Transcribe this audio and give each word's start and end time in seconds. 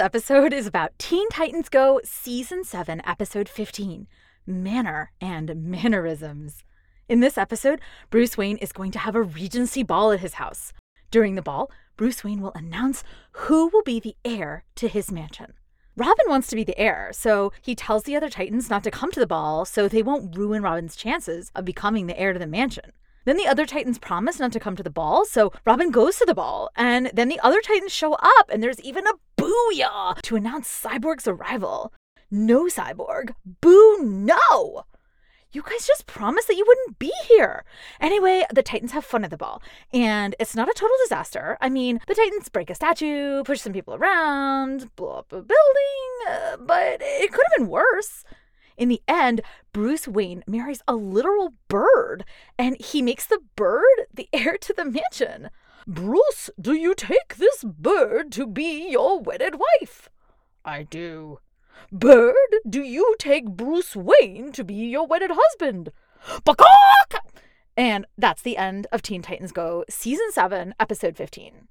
episode 0.00 0.52
is 0.52 0.66
about 0.66 0.98
Teen 0.98 1.28
Titans 1.28 1.68
Go 1.68 2.00
Season 2.02 2.64
7, 2.64 3.02
Episode 3.06 3.48
15 3.48 4.08
Manor 4.46 5.12
and 5.20 5.54
Mannerisms. 5.56 6.64
In 7.08 7.20
this 7.20 7.36
episode, 7.36 7.80
Bruce 8.08 8.38
Wayne 8.38 8.56
is 8.56 8.72
going 8.72 8.90
to 8.92 8.98
have 8.98 9.14
a 9.14 9.22
Regency 9.22 9.82
ball 9.82 10.10
at 10.10 10.20
his 10.20 10.34
house. 10.34 10.72
During 11.10 11.34
the 11.34 11.42
ball, 11.42 11.70
Bruce 11.96 12.24
Wayne 12.24 12.40
will 12.40 12.52
announce 12.54 13.04
who 13.32 13.68
will 13.68 13.82
be 13.82 14.00
the 14.00 14.16
heir 14.24 14.64
to 14.76 14.88
his 14.88 15.12
mansion. 15.12 15.52
Robin 15.96 16.26
wants 16.28 16.48
to 16.48 16.56
be 16.56 16.64
the 16.64 16.78
heir, 16.78 17.10
so 17.12 17.52
he 17.60 17.74
tells 17.74 18.04
the 18.04 18.16
other 18.16 18.30
Titans 18.30 18.70
not 18.70 18.82
to 18.84 18.90
come 18.90 19.12
to 19.12 19.20
the 19.20 19.26
ball 19.26 19.64
so 19.66 19.86
they 19.86 20.02
won't 20.02 20.36
ruin 20.36 20.62
Robin's 20.62 20.96
chances 20.96 21.52
of 21.54 21.66
becoming 21.66 22.06
the 22.06 22.18
heir 22.18 22.32
to 22.32 22.38
the 22.38 22.46
mansion. 22.46 22.92
Then 23.26 23.36
the 23.36 23.46
other 23.46 23.66
Titans 23.66 23.98
promise 23.98 24.38
not 24.38 24.52
to 24.52 24.60
come 24.60 24.76
to 24.76 24.82
the 24.82 24.90
ball, 24.90 25.26
so 25.26 25.52
Robin 25.66 25.90
goes 25.90 26.16
to 26.16 26.24
the 26.24 26.34
ball, 26.34 26.70
and 26.74 27.10
then 27.12 27.28
the 27.28 27.40
other 27.40 27.60
Titans 27.60 27.92
show 27.92 28.14
up, 28.14 28.48
and 28.50 28.62
there's 28.62 28.80
even 28.80 29.06
a 29.06 29.12
booyah 29.50 30.20
to 30.22 30.36
announce 30.36 30.68
Cyborg's 30.68 31.26
arrival. 31.26 31.92
No, 32.30 32.66
Cyborg. 32.66 33.34
Boo, 33.60 33.98
no! 34.02 34.84
You 35.52 35.62
guys 35.62 35.84
just 35.84 36.06
promised 36.06 36.46
that 36.46 36.56
you 36.56 36.64
wouldn't 36.64 37.00
be 37.00 37.12
here. 37.26 37.64
Anyway, 38.00 38.44
the 38.54 38.62
Titans 38.62 38.92
have 38.92 39.04
fun 39.04 39.24
at 39.24 39.30
the 39.30 39.36
ball, 39.36 39.60
and 39.92 40.36
it's 40.38 40.54
not 40.54 40.68
a 40.68 40.74
total 40.74 40.96
disaster. 41.02 41.58
I 41.60 41.68
mean, 41.68 42.00
the 42.06 42.14
Titans 42.14 42.48
break 42.48 42.70
a 42.70 42.74
statue, 42.76 43.42
push 43.42 43.60
some 43.60 43.72
people 43.72 43.94
around, 43.94 44.94
blow 44.94 45.18
up 45.18 45.32
a 45.32 45.42
building, 45.42 46.28
uh, 46.28 46.56
but 46.58 46.98
it 47.00 47.32
could 47.32 47.42
have 47.48 47.56
been 47.58 47.68
worse. 47.68 48.22
In 48.76 48.88
the 48.88 49.02
end, 49.08 49.40
Bruce 49.72 50.06
Wayne 50.06 50.44
marries 50.46 50.82
a 50.86 50.94
literal 50.94 51.54
bird, 51.66 52.24
and 52.56 52.80
he 52.80 53.02
makes 53.02 53.26
the 53.26 53.40
bird 53.56 54.06
the 54.14 54.28
heir 54.32 54.56
to 54.58 54.72
the 54.72 54.84
mansion. 54.84 55.50
Bruce, 55.90 56.50
do 56.60 56.72
you 56.72 56.94
take 56.94 57.34
this 57.34 57.64
bird 57.64 58.30
to 58.30 58.46
be 58.46 58.88
your 58.92 59.18
wedded 59.18 59.56
wife? 59.56 60.08
I 60.64 60.84
do. 60.84 61.40
Bird, 61.90 62.36
do 62.68 62.80
you 62.80 63.16
take 63.18 63.56
Bruce 63.56 63.96
Wayne 63.96 64.52
to 64.52 64.62
be 64.62 64.74
your 64.74 65.04
wedded 65.08 65.32
husband? 65.34 65.90
Bakok! 66.46 67.18
And 67.76 68.06
that's 68.16 68.40
the 68.40 68.56
end 68.56 68.86
of 68.92 69.02
Teen 69.02 69.20
Titans 69.20 69.50
Go, 69.50 69.84
Season 69.90 70.30
7, 70.30 70.76
Episode 70.78 71.16
15. 71.16 71.66